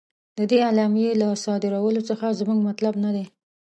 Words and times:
د 0.37 0.39
دې 0.49 0.59
اعلامیې 0.67 1.11
له 1.21 1.27
صادرولو 1.43 2.01
څخه 2.09 2.35
زموږ 2.39 2.59
مطلب 2.67 2.93
نه 3.03 3.09
دی. 3.15 3.25